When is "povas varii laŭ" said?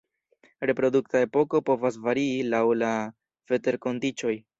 1.67-2.63